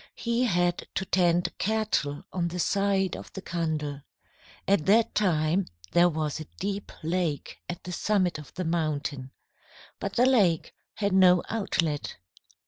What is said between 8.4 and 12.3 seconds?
the mountain. But the lake had no outlet.